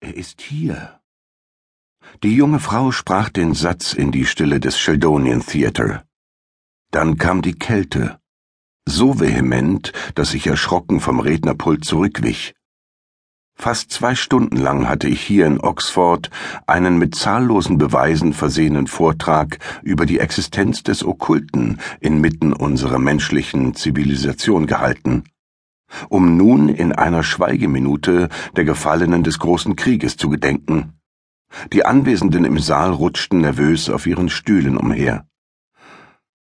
Er 0.00 0.16
ist 0.16 0.40
hier. 0.40 1.00
Die 2.22 2.34
junge 2.34 2.60
Frau 2.60 2.92
sprach 2.92 3.30
den 3.30 3.54
Satz 3.54 3.92
in 3.92 4.12
die 4.12 4.26
Stille 4.26 4.60
des 4.60 4.78
Sheldonian 4.78 5.44
Theater. 5.44 6.04
Dann 6.92 7.18
kam 7.18 7.42
die 7.42 7.58
Kälte, 7.58 8.20
so 8.88 9.18
vehement, 9.18 9.92
dass 10.14 10.34
ich 10.34 10.46
erschrocken 10.46 11.00
vom 11.00 11.18
Rednerpult 11.18 11.84
zurückwich. 11.84 12.54
Fast 13.56 13.90
zwei 13.90 14.14
Stunden 14.14 14.56
lang 14.56 14.88
hatte 14.88 15.08
ich 15.08 15.20
hier 15.20 15.46
in 15.46 15.60
Oxford 15.60 16.30
einen 16.68 16.96
mit 16.96 17.16
zahllosen 17.16 17.76
Beweisen 17.76 18.32
versehenen 18.32 18.86
Vortrag 18.86 19.58
über 19.82 20.06
die 20.06 20.20
Existenz 20.20 20.84
des 20.84 21.04
Okkulten 21.04 21.80
inmitten 21.98 22.52
unserer 22.52 23.00
menschlichen 23.00 23.74
Zivilisation 23.74 24.68
gehalten, 24.68 25.24
um 26.08 26.36
nun 26.36 26.68
in 26.68 26.92
einer 26.92 27.22
Schweigeminute 27.22 28.28
der 28.56 28.64
Gefallenen 28.64 29.22
des 29.22 29.38
großen 29.38 29.76
Krieges 29.76 30.16
zu 30.16 30.28
gedenken. 30.28 30.94
Die 31.72 31.84
Anwesenden 31.84 32.44
im 32.44 32.58
Saal 32.58 32.92
rutschten 32.92 33.40
nervös 33.40 33.88
auf 33.88 34.06
ihren 34.06 34.28
Stühlen 34.28 34.76
umher. 34.76 35.26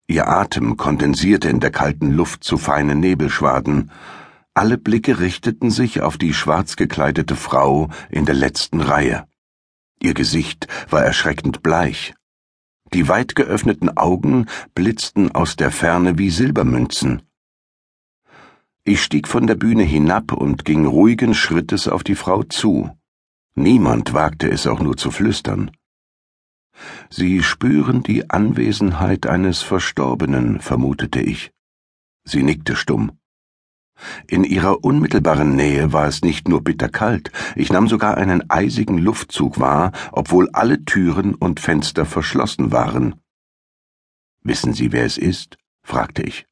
Ihr 0.07 0.29
Atem 0.29 0.77
kondensierte 0.77 1.49
in 1.49 1.61
der 1.61 1.71
kalten 1.71 2.13
Luft 2.13 2.45
zu 2.45 2.59
feinen 2.59 3.01
Nebelschwaden, 3.01 3.91
alle 4.57 4.79
Blicke 4.79 5.19
richteten 5.19 5.73
sich 5.73 6.01
auf 6.01 6.17
die 6.17 6.33
schwarz 6.33 6.77
gekleidete 6.77 7.35
Frau 7.35 7.89
in 8.09 8.25
der 8.25 8.37
letzten 8.37 8.81
Reihe. 8.81 9.27
Ihr 10.01 10.15
Gesicht 10.15 10.69
war 10.91 11.03
erschreckend 11.03 11.63
bleich. 11.63 12.15
Die 12.93 13.09
weit 13.09 13.35
geöffneten 13.35 13.97
Augen 13.97 14.47
blitzten 14.75 15.35
aus 15.35 15.57
der 15.57 15.73
Ferne 15.73 16.19
wie 16.19 16.31
Silbermünzen. 16.31 17.23
Ich 18.87 19.03
stieg 19.03 19.29
von 19.29 19.47
der 19.47 19.55
Bühne 19.55 19.83
hinab 19.83 20.33
und 20.33 20.67
ging 20.67 20.85
ruhigen 20.85 21.33
Schrittes 21.35 21.89
auf 21.89 22.05
die 22.05 22.15
Frau 22.15 22.43
zu. 22.43 22.91
Niemand 23.55 24.13
wagte 24.13 24.51
es 24.51 24.67
auch 24.67 24.81
nur 24.81 24.99
zu 24.99 25.11
flüstern. 25.11 25.71
Sie 27.09 27.43
spüren 27.43 28.03
die 28.03 28.29
Anwesenheit 28.29 29.27
eines 29.27 29.63
Verstorbenen, 29.63 30.61
vermutete 30.61 31.21
ich. 31.21 31.51
Sie 32.25 32.43
nickte 32.43 32.77
stumm. 32.77 33.13
In 34.27 34.45
ihrer 34.45 34.85
unmittelbaren 34.85 35.57
Nähe 35.57 35.95
war 35.95 36.07
es 36.07 36.21
nicht 36.21 36.49
nur 36.49 36.63
bitterkalt, 36.63 37.33
ich 37.55 37.73
nahm 37.73 37.89
sogar 37.89 38.19
einen 38.19 38.51
eisigen 38.51 38.99
Luftzug 38.99 39.61
wahr, 39.61 39.93
obwohl 40.13 40.51
alle 40.53 40.85
Türen 40.85 41.35
und 41.35 41.59
Fenster 41.59 42.05
verschlossen 42.05 42.71
waren. 42.71 43.15
Wissen 44.43 44.75
Sie, 44.75 44.93
wer 44.93 45.07
es 45.07 45.17
ist? 45.17 45.57
fragte 45.83 46.23
ich. 46.23 46.47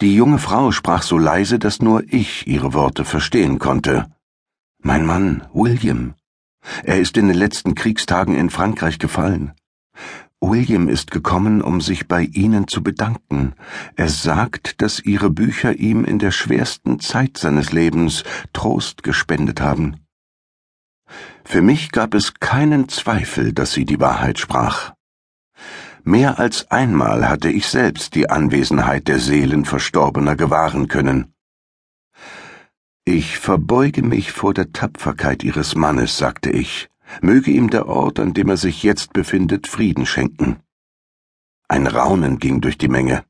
Die 0.00 0.14
junge 0.14 0.38
Frau 0.38 0.70
sprach 0.70 1.02
so 1.02 1.18
leise, 1.18 1.58
dass 1.58 1.82
nur 1.82 2.04
ich 2.06 2.46
ihre 2.46 2.72
Worte 2.72 3.04
verstehen 3.04 3.58
konnte. 3.58 4.06
Mein 4.80 5.04
Mann, 5.04 5.42
William. 5.52 6.14
Er 6.84 7.00
ist 7.00 7.16
in 7.16 7.26
den 7.26 7.36
letzten 7.36 7.74
Kriegstagen 7.74 8.36
in 8.36 8.48
Frankreich 8.48 9.00
gefallen. 9.00 9.52
William 10.40 10.88
ist 10.88 11.10
gekommen, 11.10 11.62
um 11.62 11.80
sich 11.80 12.06
bei 12.06 12.22
Ihnen 12.22 12.68
zu 12.68 12.80
bedanken. 12.80 13.54
Er 13.96 14.08
sagt, 14.08 14.80
dass 14.82 15.00
Ihre 15.00 15.30
Bücher 15.30 15.74
ihm 15.74 16.04
in 16.04 16.20
der 16.20 16.30
schwersten 16.30 17.00
Zeit 17.00 17.36
seines 17.36 17.72
Lebens 17.72 18.22
Trost 18.52 19.02
gespendet 19.02 19.60
haben. 19.60 19.96
Für 21.44 21.62
mich 21.62 21.90
gab 21.90 22.14
es 22.14 22.34
keinen 22.34 22.88
Zweifel, 22.88 23.52
dass 23.52 23.72
sie 23.72 23.84
die 23.84 23.98
Wahrheit 23.98 24.38
sprach. 24.38 24.92
Mehr 26.08 26.38
als 26.38 26.70
einmal 26.70 27.28
hatte 27.28 27.50
ich 27.50 27.66
selbst 27.66 28.14
die 28.14 28.30
Anwesenheit 28.30 29.08
der 29.08 29.18
Seelen 29.18 29.66
Verstorbener 29.66 30.36
gewahren 30.36 30.88
können. 30.88 31.34
Ich 33.04 33.38
verbeuge 33.38 34.02
mich 34.02 34.32
vor 34.32 34.54
der 34.54 34.72
Tapferkeit 34.72 35.44
Ihres 35.44 35.74
Mannes, 35.74 36.16
sagte 36.16 36.48
ich 36.48 36.88
Möge 37.20 37.50
ihm 37.50 37.68
der 37.68 37.88
Ort, 37.88 38.20
an 38.20 38.32
dem 38.32 38.48
er 38.48 38.56
sich 38.56 38.82
jetzt 38.82 39.12
befindet, 39.12 39.66
Frieden 39.66 40.06
schenken. 40.06 40.60
Ein 41.68 41.86
Raunen 41.86 42.38
ging 42.38 42.62
durch 42.62 42.78
die 42.78 42.88
Menge. 42.88 43.24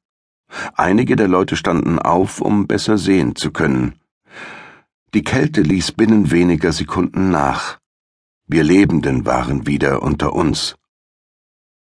Einige 0.74 1.16
der 1.16 1.26
Leute 1.26 1.56
standen 1.56 1.98
auf, 1.98 2.40
um 2.40 2.68
besser 2.68 2.96
sehen 2.96 3.34
zu 3.34 3.50
können. 3.50 3.98
Die 5.14 5.24
Kälte 5.24 5.62
ließ 5.62 5.90
binnen 5.90 6.30
weniger 6.30 6.70
Sekunden 6.70 7.30
nach. 7.30 7.80
Wir 8.46 8.62
Lebenden 8.62 9.26
waren 9.26 9.66
wieder 9.66 10.00
unter 10.00 10.32
uns. 10.32 10.76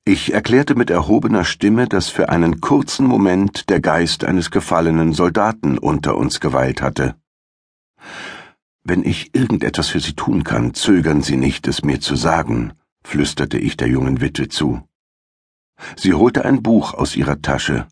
Ich 0.05 0.33
erklärte 0.33 0.75
mit 0.75 0.89
erhobener 0.89 1.45
Stimme, 1.45 1.87
dass 1.87 2.09
für 2.09 2.27
einen 2.27 2.59
kurzen 2.59 3.07
Moment 3.07 3.69
der 3.69 3.79
Geist 3.79 4.25
eines 4.25 4.51
gefallenen 4.51 5.13
Soldaten 5.13 5.77
unter 5.77 6.17
uns 6.17 6.41
geweilt 6.41 6.81
hatte. 6.81 7.15
Wenn 8.83 9.05
ich 9.05 9.33
irgendetwas 9.33 9.87
für 9.87 10.01
Sie 10.01 10.11
tun 10.11 10.43
kann, 10.43 10.73
zögern 10.73 11.21
Sie 11.21 11.37
nicht, 11.37 11.69
es 11.69 11.83
mir 11.85 12.01
zu 12.01 12.17
sagen, 12.17 12.73
flüsterte 13.05 13.57
ich 13.57 13.77
der 13.77 13.87
jungen 13.87 14.19
Witwe 14.19 14.49
zu. 14.49 14.85
Sie 15.95 16.13
holte 16.13 16.43
ein 16.43 16.61
Buch 16.61 16.93
aus 16.93 17.15
ihrer 17.15 17.41
Tasche. 17.41 17.87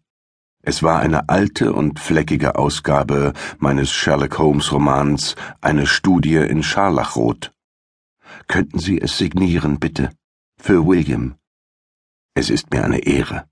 Es 0.61 0.83
war 0.83 0.99
eine 0.99 1.29
alte 1.29 1.71
und 1.71 2.01
fleckige 2.01 2.55
Ausgabe 2.55 3.31
meines 3.57 3.89
Sherlock 3.89 4.37
Holmes 4.37 4.73
Romans 4.73 5.35
Eine 5.61 5.87
Studie 5.87 6.35
in 6.35 6.61
Scharlachrot. 6.61 7.53
Könnten 8.49 8.79
Sie 8.79 8.99
es 8.99 9.17
signieren, 9.17 9.79
bitte? 9.79 10.11
Für 10.59 10.85
William. 10.85 11.35
Es 12.33 12.49
ist 12.49 12.71
mir 12.71 12.85
eine 12.85 12.99
Ehre. 12.99 13.45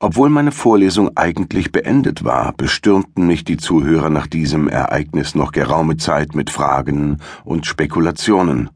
Obwohl 0.00 0.30
meine 0.30 0.50
Vorlesung 0.50 1.16
eigentlich 1.16 1.70
beendet 1.70 2.24
war, 2.24 2.52
bestürmten 2.52 3.26
mich 3.26 3.44
die 3.44 3.56
Zuhörer 3.56 4.10
nach 4.10 4.26
diesem 4.26 4.68
Ereignis 4.68 5.36
noch 5.36 5.52
geraume 5.52 5.96
Zeit 5.96 6.34
mit 6.34 6.50
Fragen 6.50 7.20
und 7.44 7.66
Spekulationen. 7.66 8.70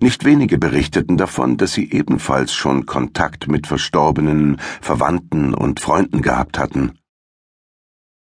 Nicht 0.00 0.24
wenige 0.24 0.56
berichteten 0.56 1.16
davon, 1.16 1.56
dass 1.56 1.72
sie 1.72 1.90
ebenfalls 1.90 2.54
schon 2.54 2.86
Kontakt 2.86 3.48
mit 3.48 3.66
Verstorbenen, 3.66 4.60
Verwandten 4.80 5.54
und 5.54 5.80
Freunden 5.80 6.22
gehabt 6.22 6.58
hatten. 6.58 6.98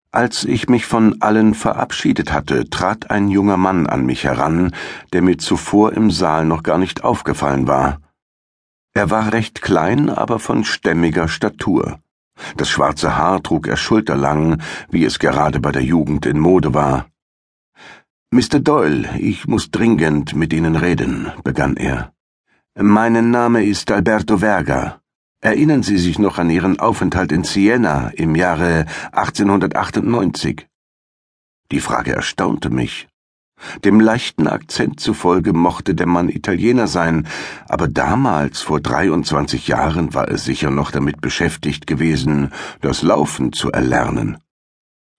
Als 0.10 0.46
ich 0.46 0.70
mich 0.70 0.86
von 0.86 1.22
allen 1.22 1.54
verabschiedet 1.54 2.32
hatte, 2.32 2.70
trat 2.70 3.12
ein 3.12 3.28
junger 3.28 3.58
Mann 3.58 3.88
an 3.88 4.06
mich 4.06 4.24
heran, 4.24 4.74
der 5.12 5.22
mir 5.22 5.38
zuvor 5.38 5.92
im 5.94 6.12
Saal 6.12 6.46
noch 6.46 6.64
gar 6.64 6.78
nicht 6.78 7.04
aufgefallen 7.04 7.68
war. 7.68 8.00
Er 8.98 9.12
war 9.12 9.32
recht 9.32 9.62
klein, 9.62 10.10
aber 10.10 10.40
von 10.40 10.64
stämmiger 10.64 11.28
Statur. 11.28 12.00
Das 12.56 12.68
schwarze 12.68 13.16
Haar 13.16 13.44
trug 13.44 13.68
er 13.68 13.78
schulterlang, 13.78 14.60
wie 14.90 15.06
es 15.06 15.20
gerade 15.20 15.60
bei 15.60 15.72
der 15.72 15.84
Jugend 15.84 16.26
in 16.26 16.40
Mode 16.40 16.74
war. 16.74 17.06
Mr. 18.32 18.60
Doyle, 18.60 19.08
ich 19.20 19.48
muss 19.48 19.70
dringend 19.70 20.36
mit 20.36 20.52
Ihnen 20.52 20.76
reden, 20.76 21.32
begann 21.44 21.78
er. 21.78 22.12
Mein 22.76 23.30
Name 23.30 23.64
ist 23.64 23.92
Alberto 23.92 24.40
Verga. 24.40 25.00
Erinnern 25.42 25.84
Sie 25.84 26.00
sich 26.00 26.18
noch 26.18 26.40
an 26.40 26.50
Ihren 26.50 26.80
Aufenthalt 26.80 27.32
in 27.32 27.44
Siena 27.44 28.10
im 28.24 28.34
Jahre 28.34 28.88
1898? 29.12 30.68
Die 31.72 31.82
Frage 31.82 32.14
erstaunte 32.14 32.72
mich. 32.72 33.08
Dem 33.84 34.00
leichten 34.00 34.48
Akzent 34.48 35.00
zufolge 35.00 35.54
mochte 35.54 35.96
der 35.96 36.08
Mann 36.08 36.30
Italiener 36.30 36.88
sein, 36.88 37.28
aber 37.68 37.88
damals, 37.88 38.62
vor 38.62 38.80
23 38.80 39.68
Jahren, 39.68 40.14
war 40.14 40.28
er 40.28 40.38
sicher 40.38 40.70
noch 40.70 40.92
damit 40.92 41.22
beschäftigt 41.22 41.88
gewesen, 41.88 42.52
das 42.82 43.02
Laufen 43.02 43.54
zu 43.54 43.72
erlernen. 43.72 44.38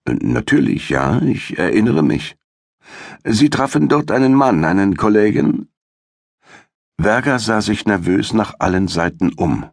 Natürlich, 0.07 0.89
ja, 0.89 1.21
ich 1.21 1.59
erinnere 1.59 2.03
mich. 2.03 2.37
Sie 3.23 3.49
trafen 3.49 3.87
dort 3.89 4.11
einen 4.11 4.33
Mann, 4.33 4.65
einen 4.65 4.97
Kollegen? 4.97 5.69
Werger 6.97 7.39
sah 7.39 7.61
sich 7.61 7.85
nervös 7.85 8.33
nach 8.33 8.55
allen 8.59 8.87
Seiten 8.87 9.31
um. 9.33 9.69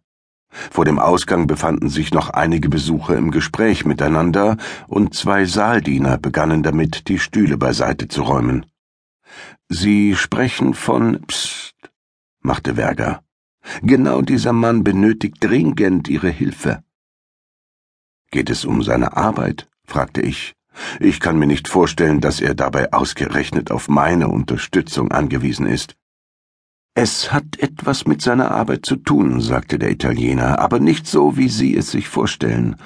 Vor 0.70 0.84
dem 0.84 0.98
Ausgang 0.98 1.46
befanden 1.46 1.88
sich 1.88 2.12
noch 2.12 2.30
einige 2.30 2.68
Besucher 2.68 3.16
im 3.16 3.30
Gespräch 3.30 3.84
miteinander, 3.84 4.56
und 4.86 5.14
zwei 5.14 5.44
Saaldiener 5.44 6.18
begannen 6.18 6.62
damit, 6.62 7.08
die 7.08 7.18
Stühle 7.18 7.56
beiseite 7.56 8.08
zu 8.08 8.22
räumen. 8.22 8.66
Sie 9.68 10.14
sprechen 10.14 10.74
von 10.74 11.20
Psst, 11.26 11.74
machte 12.40 12.76
Werger. 12.76 13.22
Genau 13.82 14.22
dieser 14.22 14.52
Mann 14.52 14.84
benötigt 14.84 15.38
dringend 15.40 16.08
Ihre 16.08 16.30
Hilfe. 16.30 16.84
Geht 18.30 18.50
es 18.50 18.64
um 18.64 18.82
seine 18.82 19.16
Arbeit? 19.16 19.68
fragte 19.84 20.20
ich. 20.20 20.54
Ich 21.00 21.20
kann 21.20 21.38
mir 21.38 21.46
nicht 21.46 21.68
vorstellen, 21.68 22.20
dass 22.20 22.40
er 22.40 22.54
dabei 22.54 22.92
ausgerechnet 22.92 23.70
auf 23.70 23.88
meine 23.88 24.28
Unterstützung 24.28 25.10
angewiesen 25.10 25.66
ist. 25.66 25.96
Es 26.98 27.30
hat 27.30 27.58
etwas 27.58 28.06
mit 28.06 28.22
seiner 28.22 28.52
Arbeit 28.52 28.86
zu 28.86 28.96
tun, 28.96 29.42
sagte 29.42 29.78
der 29.78 29.90
Italiener, 29.90 30.60
aber 30.60 30.80
nicht 30.80 31.06
so, 31.06 31.36
wie 31.36 31.50
Sie 31.50 31.76
es 31.76 31.90
sich 31.90 32.08
vorstellen. 32.08 32.76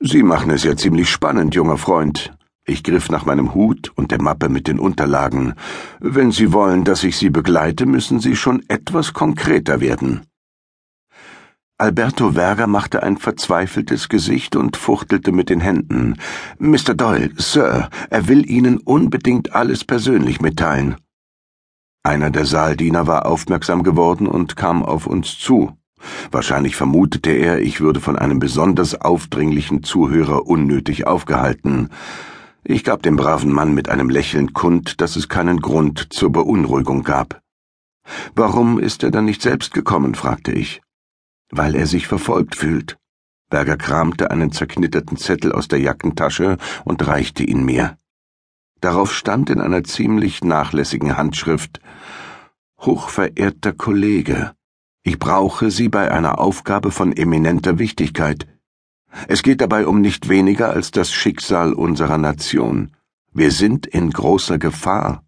Sie 0.00 0.22
machen 0.22 0.50
es 0.50 0.64
ja 0.64 0.76
ziemlich 0.76 1.08
spannend, 1.08 1.54
junger 1.54 1.78
Freund. 1.78 2.36
Ich 2.66 2.82
griff 2.84 3.08
nach 3.08 3.24
meinem 3.24 3.54
Hut 3.54 3.90
und 3.94 4.10
der 4.10 4.20
Mappe 4.20 4.50
mit 4.50 4.68
den 4.68 4.78
Unterlagen. 4.78 5.54
Wenn 6.00 6.30
Sie 6.30 6.52
wollen, 6.52 6.84
dass 6.84 7.02
ich 7.02 7.16
Sie 7.16 7.30
begleite, 7.30 7.86
müssen 7.86 8.20
Sie 8.20 8.36
schon 8.36 8.64
etwas 8.68 9.14
konkreter 9.14 9.80
werden. 9.80 10.26
Alberto 11.78 12.32
Verga 12.32 12.66
machte 12.66 13.02
ein 13.02 13.16
verzweifeltes 13.16 14.10
Gesicht 14.10 14.56
und 14.56 14.76
fuchtelte 14.76 15.32
mit 15.32 15.48
den 15.48 15.60
Händen. 15.60 16.18
Mr. 16.58 16.92
Doyle, 16.94 17.30
Sir, 17.38 17.88
er 18.10 18.28
will 18.28 18.44
Ihnen 18.50 18.76
unbedingt 18.76 19.54
alles 19.54 19.86
persönlich 19.86 20.42
mitteilen. 20.42 20.96
Einer 22.02 22.30
der 22.30 22.46
Saaldiener 22.46 23.06
war 23.06 23.26
aufmerksam 23.26 23.82
geworden 23.82 24.26
und 24.26 24.56
kam 24.56 24.82
auf 24.82 25.06
uns 25.06 25.38
zu. 25.38 25.76
Wahrscheinlich 26.30 26.76
vermutete 26.76 27.30
er, 27.30 27.60
ich 27.60 27.80
würde 27.80 28.00
von 28.00 28.16
einem 28.16 28.38
besonders 28.38 29.00
aufdringlichen 29.00 29.82
Zuhörer 29.82 30.46
unnötig 30.46 31.06
aufgehalten. 31.06 31.90
Ich 32.64 32.84
gab 32.84 33.02
dem 33.02 33.16
braven 33.16 33.52
Mann 33.52 33.74
mit 33.74 33.88
einem 33.88 34.08
Lächeln 34.08 34.52
kund, 34.54 35.00
dass 35.00 35.16
es 35.16 35.28
keinen 35.28 35.60
Grund 35.60 36.12
zur 36.12 36.32
Beunruhigung 36.32 37.02
gab. 37.02 37.40
Warum 38.34 38.78
ist 38.78 39.02
er 39.02 39.10
dann 39.10 39.26
nicht 39.26 39.42
selbst 39.42 39.74
gekommen? 39.74 40.14
fragte 40.14 40.52
ich 40.52 40.80
weil 41.50 41.74
er 41.74 41.86
sich 41.86 42.06
verfolgt 42.06 42.56
fühlt. 42.56 42.96
Berger 43.50 43.76
kramte 43.76 44.30
einen 44.30 44.52
zerknitterten 44.52 45.16
Zettel 45.16 45.52
aus 45.52 45.68
der 45.68 45.80
Jackentasche 45.80 46.56
und 46.84 47.06
reichte 47.06 47.42
ihn 47.42 47.64
mir. 47.64 47.98
Darauf 48.80 49.12
stand 49.14 49.50
in 49.50 49.60
einer 49.60 49.84
ziemlich 49.84 50.42
nachlässigen 50.42 51.16
Handschrift 51.16 51.80
Hochverehrter 52.80 53.72
Kollege, 53.74 54.52
ich 55.02 55.18
brauche 55.18 55.70
Sie 55.70 55.88
bei 55.88 56.10
einer 56.10 56.38
Aufgabe 56.38 56.90
von 56.90 57.12
eminenter 57.12 57.78
Wichtigkeit. 57.78 58.46
Es 59.28 59.42
geht 59.42 59.60
dabei 59.60 59.86
um 59.86 60.00
nicht 60.00 60.28
weniger 60.28 60.70
als 60.70 60.90
das 60.90 61.12
Schicksal 61.12 61.72
unserer 61.72 62.18
Nation. 62.18 62.92
Wir 63.32 63.50
sind 63.50 63.86
in 63.86 64.10
großer 64.10 64.58
Gefahr. 64.58 65.24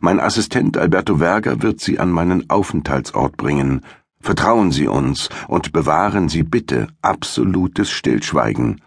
Mein 0.00 0.20
Assistent 0.20 0.76
Alberto 0.76 1.20
Werger 1.20 1.62
wird 1.62 1.80
Sie 1.80 1.98
an 1.98 2.10
meinen 2.10 2.48
Aufenthaltsort 2.50 3.36
bringen, 3.36 3.82
Vertrauen 4.20 4.72
Sie 4.72 4.88
uns 4.88 5.28
und 5.46 5.72
bewahren 5.72 6.28
Sie 6.28 6.42
bitte 6.42 6.88
absolutes 7.02 7.90
Stillschweigen. 7.90 8.80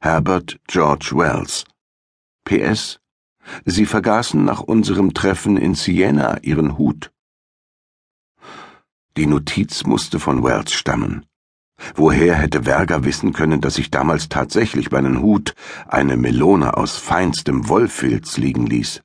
Herbert 0.00 0.58
George 0.66 1.12
Wells. 1.14 1.64
PS. 2.44 3.00
Sie 3.64 3.86
vergaßen 3.86 4.44
nach 4.44 4.60
unserem 4.60 5.14
Treffen 5.14 5.56
in 5.56 5.74
Siena 5.74 6.38
Ihren 6.42 6.78
Hut. 6.78 7.12
Die 9.16 9.26
Notiz 9.26 9.84
musste 9.84 10.18
von 10.18 10.42
Wells 10.42 10.72
stammen. 10.72 11.24
Woher 11.94 12.36
hätte 12.36 12.66
Werger 12.66 13.04
wissen 13.04 13.32
können, 13.32 13.60
dass 13.60 13.78
ich 13.78 13.90
damals 13.90 14.28
tatsächlich 14.28 14.90
meinen 14.90 15.20
Hut, 15.20 15.54
eine 15.86 16.16
Melone 16.16 16.76
aus 16.76 16.96
feinstem 16.96 17.68
Wollfilz, 17.68 18.36
liegen 18.38 18.66
ließ? 18.66 19.02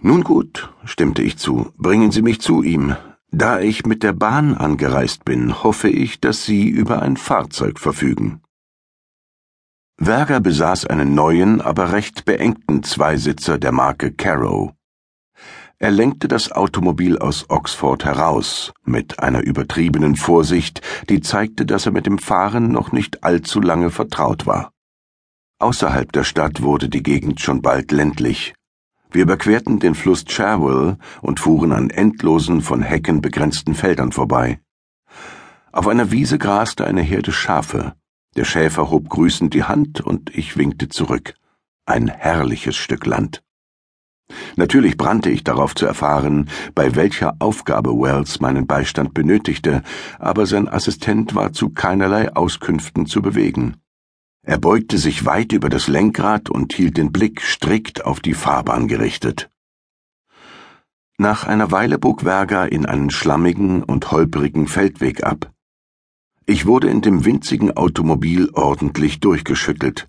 Nun 0.00 0.24
gut, 0.24 0.72
stimmte 0.84 1.22
ich 1.22 1.36
zu, 1.36 1.72
bringen 1.76 2.10
Sie 2.10 2.22
mich 2.22 2.40
zu 2.40 2.62
ihm, 2.62 2.96
da 3.30 3.60
ich 3.60 3.86
mit 3.86 4.02
der 4.02 4.12
Bahn 4.12 4.54
angereist 4.54 5.24
bin, 5.24 5.62
hoffe 5.62 5.88
ich, 5.88 6.20
dass 6.20 6.44
Sie 6.44 6.68
über 6.68 7.02
ein 7.02 7.16
Fahrzeug 7.16 7.78
verfügen. 7.78 8.40
Werger 10.00 10.40
besaß 10.40 10.86
einen 10.86 11.14
neuen, 11.14 11.60
aber 11.60 11.92
recht 11.92 12.24
beengten 12.24 12.82
Zweisitzer 12.82 13.58
der 13.58 13.70
Marke 13.70 14.10
Carrow. 14.10 14.72
Er 15.78 15.90
lenkte 15.90 16.26
das 16.26 16.50
Automobil 16.50 17.18
aus 17.18 17.46
Oxford 17.48 18.04
heraus, 18.04 18.72
mit 18.84 19.20
einer 19.20 19.42
übertriebenen 19.42 20.16
Vorsicht, 20.16 20.80
die 21.08 21.20
zeigte, 21.20 21.64
dass 21.66 21.86
er 21.86 21.92
mit 21.92 22.06
dem 22.06 22.18
Fahren 22.18 22.72
noch 22.72 22.92
nicht 22.92 23.22
allzu 23.22 23.60
lange 23.60 23.90
vertraut 23.90 24.46
war. 24.46 24.72
Außerhalb 25.58 26.10
der 26.10 26.24
Stadt 26.24 26.62
wurde 26.62 26.88
die 26.88 27.02
Gegend 27.02 27.40
schon 27.40 27.62
bald 27.62 27.92
ländlich, 27.92 28.54
wir 29.12 29.22
überquerten 29.22 29.80
den 29.80 29.94
Fluss 29.94 30.24
Cherwell 30.24 30.96
und 31.20 31.40
fuhren 31.40 31.72
an 31.72 31.90
endlosen, 31.90 32.60
von 32.60 32.80
Hecken 32.80 33.20
begrenzten 33.20 33.74
Feldern 33.74 34.12
vorbei. 34.12 34.60
Auf 35.72 35.88
einer 35.88 36.12
Wiese 36.12 36.38
graste 36.38 36.86
eine 36.86 37.02
Herde 37.02 37.32
Schafe. 37.32 37.94
Der 38.36 38.44
Schäfer 38.44 38.90
hob 38.90 39.08
grüßend 39.08 39.54
die 39.54 39.64
Hand 39.64 40.00
und 40.00 40.34
ich 40.36 40.56
winkte 40.56 40.88
zurück. 40.88 41.34
Ein 41.84 42.08
herrliches 42.08 42.76
Stück 42.76 43.06
Land. 43.06 43.42
Natürlich 44.56 44.96
brannte 44.96 45.30
ich 45.30 45.42
darauf 45.42 45.74
zu 45.74 45.86
erfahren, 45.86 46.48
bei 46.74 46.94
welcher 46.94 47.34
Aufgabe 47.40 47.90
Wells 47.90 48.40
meinen 48.40 48.66
Beistand 48.66 49.14
benötigte, 49.14 49.82
aber 50.18 50.46
sein 50.46 50.68
Assistent 50.68 51.34
war 51.34 51.52
zu 51.52 51.70
keinerlei 51.70 52.32
Auskünften 52.32 53.06
zu 53.06 53.22
bewegen. 53.22 53.76
Er 54.42 54.58
beugte 54.58 54.98
sich 54.98 55.26
weit 55.26 55.52
über 55.52 55.68
das 55.68 55.88
Lenkrad 55.88 56.48
und 56.48 56.72
hielt 56.72 56.96
den 56.96 57.12
Blick 57.12 57.42
strikt 57.42 58.04
auf 58.04 58.20
die 58.20 58.34
Fahrbahn 58.34 58.88
gerichtet. 58.88 59.50
Nach 61.18 61.44
einer 61.44 61.70
Weile 61.70 61.98
bog 61.98 62.24
Werger 62.24 62.72
in 62.72 62.86
einen 62.86 63.10
schlammigen 63.10 63.82
und 63.82 64.10
holprigen 64.10 64.68
Feldweg 64.68 65.22
ab. 65.24 65.52
Ich 66.46 66.66
wurde 66.66 66.88
in 66.88 67.00
dem 67.00 67.24
winzigen 67.24 67.76
Automobil 67.76 68.50
ordentlich 68.52 69.20
durchgeschüttelt. 69.20 70.08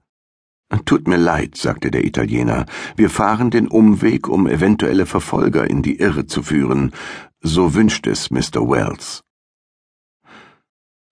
Tut 0.85 1.07
mir 1.07 1.17
leid, 1.17 1.57
sagte 1.57 1.91
der 1.91 2.05
Italiener, 2.05 2.65
wir 2.95 3.09
fahren 3.09 3.51
den 3.51 3.67
Umweg, 3.67 4.27
um 4.29 4.47
eventuelle 4.47 5.05
Verfolger 5.05 5.69
in 5.69 5.81
die 5.81 5.99
Irre 5.99 6.25
zu 6.27 6.43
führen. 6.43 6.93
So 7.41 7.73
wünscht 7.73 8.07
es 8.07 8.31
Mr. 8.31 8.69
Wells. 8.69 9.23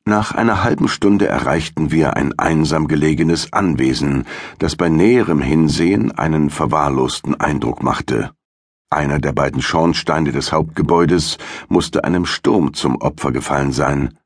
Nach 0.06 0.32
einer 0.34 0.64
halben 0.64 0.88
Stunde 0.88 1.28
erreichten 1.28 1.92
wir 1.92 2.16
ein 2.16 2.38
einsam 2.40 2.88
gelegenes 2.88 3.54
Anwesen, 3.54 4.26
das 4.58 4.76
bei 4.76 4.90
näherem 4.90 5.42
Hinsehen 5.42 6.12
einen 6.12 6.50
verwahrlosten 6.50 7.40
Eindruck 7.40 7.84
machte. 7.84 8.32
Einer 8.90 9.20
der 9.20 9.34
beiden 9.34 9.62
Schornsteine 9.62 10.32
des 10.32 10.52
Hauptgebäudes 10.52 11.38
musste 11.68 12.06
einem 12.06 12.26
Sturm 12.26 12.74
zum 12.74 12.96
Opfer 12.96 13.32
gefallen 13.32 13.72
sein. 13.72 14.19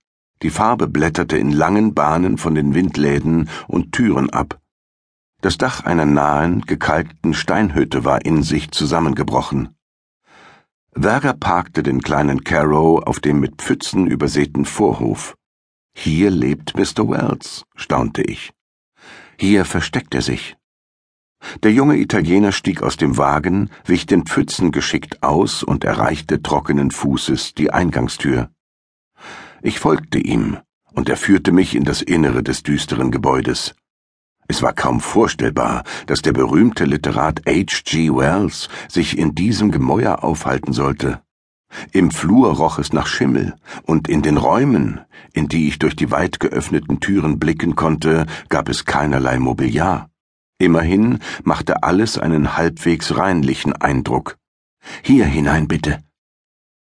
Die 0.44 0.50
Farbe 0.50 0.88
blätterte 0.88 1.38
in 1.38 1.52
langen 1.52 1.94
Bahnen 1.94 2.38
von 2.38 2.54
den 2.54 2.76
Windläden 2.76 3.50
und 3.68 3.94
Türen 3.94 4.30
ab. 4.30 4.60
Das 5.42 5.58
Dach 5.58 5.86
einer 5.86 6.06
nahen, 6.06 6.62
gekalkten 6.62 7.34
Steinhütte 7.34 8.04
war 8.04 8.26
in 8.26 8.44
sich 8.44 8.72
zusammengebrochen. 8.72 9.76
Werger 10.92 11.34
parkte 11.34 11.82
den 11.82 12.02
kleinen 12.02 12.44
Carrow 12.44 13.02
auf 13.04 13.22
dem 13.22 13.40
mit 13.40 13.62
Pfützen 13.62 14.06
übersäten 14.06 14.66
Vorhof. 14.66 15.36
Hier 15.96 16.30
lebt 16.30 16.76
Mr. 16.76 17.10
Wells, 17.10 17.64
staunte 17.76 18.22
ich. 18.22 18.52
Hier 19.38 19.64
versteckt 19.64 20.14
er 20.14 20.22
sich. 20.22 20.58
Der 21.64 21.72
junge 21.72 21.98
Italiener 21.98 22.52
stieg 22.52 22.84
aus 22.84 22.98
dem 22.98 23.18
Wagen, 23.18 23.70
wich 23.86 24.06
den 24.06 24.26
Pfützen 24.26 24.72
geschickt 24.72 25.24
aus 25.24 25.64
und 25.64 25.84
erreichte 25.84 26.42
trockenen 26.42 26.92
Fußes 26.92 27.54
die 27.54 27.72
Eingangstür. 27.72 28.53
Ich 29.66 29.80
folgte 29.80 30.20
ihm, 30.20 30.58
und 30.92 31.08
er 31.08 31.16
führte 31.16 31.54
mich 31.54 31.74
in 31.74 31.86
das 31.86 32.02
Innere 32.02 32.44
des 32.44 32.64
düsteren 32.64 33.12
Gebäudes. 33.12 33.76
Es 34.50 34.62
war 34.62 34.74
kaum 34.74 35.00
vorstellbar, 35.00 35.86
dass 36.06 36.22
der 36.22 36.34
berühmte 36.34 36.84
Literat 36.84 37.44
H. 37.48 37.80
G. 37.86 38.10
Wells 38.10 38.68
sich 38.90 39.18
in 39.18 39.36
diesem 39.36 39.72
Gemäuer 39.72 40.22
aufhalten 40.22 40.74
sollte. 40.74 41.22
Im 41.94 42.12
Flur 42.12 42.52
roch 42.58 42.78
es 42.78 42.92
nach 42.92 43.08
Schimmel, 43.08 43.56
und 43.84 44.10
in 44.10 44.22
den 44.22 44.36
Räumen, 44.36 45.00
in 45.32 45.48
die 45.48 45.70
ich 45.70 45.80
durch 45.80 45.96
die 45.96 46.12
weit 46.12 46.42
geöffneten 46.42 47.00
Türen 47.00 47.40
blicken 47.40 47.78
konnte, 47.78 48.26
gab 48.50 48.68
es 48.68 48.84
keinerlei 48.84 49.40
Mobiliar. 49.40 50.10
Immerhin 50.58 51.20
machte 51.46 51.84
alles 51.84 52.18
einen 52.18 52.58
halbwegs 52.58 53.16
reinlichen 53.16 53.72
Eindruck. 53.72 54.38
Hier 55.04 55.26
hinein 55.26 55.70
bitte. 55.70 56.04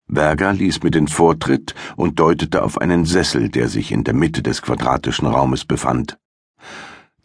Berger 0.09 0.53
ließ 0.53 0.81
mir 0.81 0.91
den 0.91 1.07
Vortritt 1.07 1.75
und 1.95 2.19
deutete 2.19 2.63
auf 2.63 2.81
einen 2.81 3.05
Sessel, 3.05 3.49
der 3.49 3.69
sich 3.69 3.91
in 3.91 4.03
der 4.03 4.15
Mitte 4.15 4.41
des 4.41 4.61
quadratischen 4.61 5.27
Raumes 5.27 5.65
befand. 5.65 6.17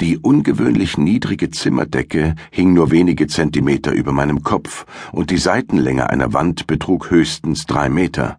Die 0.00 0.18
ungewöhnlich 0.18 0.98
niedrige 0.98 1.50
Zimmerdecke 1.50 2.34
hing 2.50 2.74
nur 2.74 2.90
wenige 2.90 3.26
Zentimeter 3.26 3.92
über 3.92 4.12
meinem 4.12 4.42
Kopf, 4.42 4.84
und 5.12 5.30
die 5.30 5.38
Seitenlänge 5.38 6.10
einer 6.10 6.32
Wand 6.32 6.66
betrug 6.66 7.10
höchstens 7.10 7.64
drei 7.64 7.88
Meter. 7.88 8.38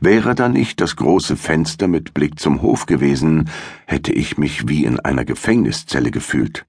Wäre 0.00 0.34
da 0.34 0.48
nicht 0.48 0.80
das 0.80 0.96
große 0.96 1.36
Fenster 1.36 1.86
mit 1.86 2.14
Blick 2.14 2.40
zum 2.40 2.62
Hof 2.62 2.86
gewesen, 2.86 3.50
hätte 3.86 4.12
ich 4.12 4.38
mich 4.38 4.68
wie 4.68 4.84
in 4.84 5.00
einer 5.00 5.26
Gefängniszelle 5.26 6.10
gefühlt. 6.10 6.64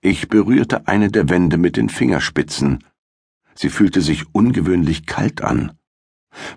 Ich 0.00 0.28
berührte 0.28 0.86
eine 0.86 1.10
der 1.10 1.28
Wände 1.28 1.58
mit 1.58 1.76
den 1.76 1.88
Fingerspitzen. 1.88 2.84
Sie 3.58 3.70
fühlte 3.70 4.02
sich 4.02 4.32
ungewöhnlich 4.32 5.04
kalt 5.04 5.42
an. 5.42 5.72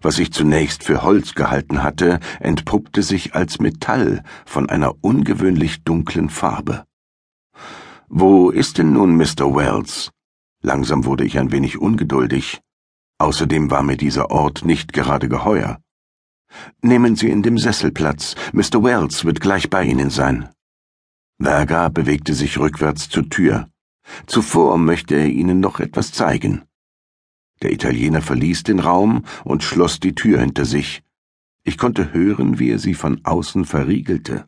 Was 0.03 0.19
ich 0.19 0.31
zunächst 0.31 0.83
für 0.83 1.01
Holz 1.01 1.33
gehalten 1.33 1.81
hatte, 1.81 2.19
entpuppte 2.39 3.01
sich 3.01 3.33
als 3.33 3.59
Metall 3.59 4.21
von 4.45 4.69
einer 4.69 4.93
ungewöhnlich 5.03 5.83
dunklen 5.83 6.29
Farbe. 6.29 6.85
Wo 8.07 8.51
ist 8.51 8.77
denn 8.77 8.93
nun 8.93 9.15
Mr. 9.15 9.55
Wells? 9.55 10.11
Langsam 10.61 11.05
wurde 11.05 11.25
ich 11.25 11.39
ein 11.39 11.51
wenig 11.51 11.79
ungeduldig. 11.79 12.61
Außerdem 13.17 13.71
war 13.71 13.81
mir 13.81 13.97
dieser 13.97 14.29
Ort 14.29 14.63
nicht 14.63 14.93
gerade 14.93 15.27
geheuer. 15.27 15.79
Nehmen 16.83 17.15
Sie 17.15 17.29
in 17.31 17.41
dem 17.41 17.57
Sessel 17.57 17.91
Platz. 17.91 18.35
Mr. 18.53 18.83
Wells 18.83 19.25
wird 19.25 19.41
gleich 19.41 19.71
bei 19.71 19.85
Ihnen 19.85 20.11
sein. 20.11 20.49
Verga 21.39 21.89
bewegte 21.89 22.35
sich 22.35 22.59
rückwärts 22.59 23.09
zur 23.09 23.27
Tür. 23.27 23.69
Zuvor 24.27 24.77
möchte 24.77 25.15
er 25.15 25.29
Ihnen 25.29 25.59
noch 25.59 25.79
etwas 25.79 26.11
zeigen. 26.11 26.61
Der 27.61 27.71
Italiener 27.71 28.21
verließ 28.21 28.63
den 28.63 28.79
Raum 28.79 29.23
und 29.43 29.63
schloss 29.63 29.99
die 29.99 30.15
Tür 30.15 30.39
hinter 30.39 30.65
sich. 30.65 31.03
Ich 31.63 31.77
konnte 31.77 32.11
hören, 32.13 32.57
wie 32.57 32.71
er 32.71 32.79
sie 32.79 32.95
von 32.95 33.23
außen 33.23 33.65
verriegelte. 33.65 34.47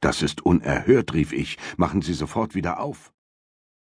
Das 0.00 0.22
ist 0.22 0.44
unerhört, 0.44 1.14
rief 1.14 1.32
ich, 1.32 1.56
machen 1.76 2.02
Sie 2.02 2.14
sofort 2.14 2.54
wieder 2.54 2.80
auf. 2.80 3.12